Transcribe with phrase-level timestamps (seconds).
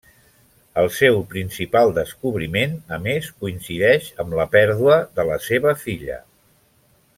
[0.83, 6.19] El seu principal descobriment, a més, coincideix amb la pèrdua de la seva filla.